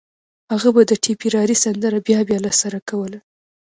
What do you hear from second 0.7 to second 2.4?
به د ټيپيراري سندره بيا بيا